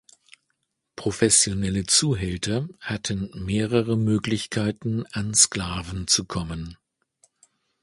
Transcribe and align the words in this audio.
Professionelle 0.95 1.85
Zuhälter 1.85 2.67
hatten 2.79 3.29
mehrere 3.35 3.95
Möglichkeiten, 3.97 5.05
an 5.11 5.35
Sklaven 5.35 6.07
zu 6.07 6.25
kommen. 6.25 6.75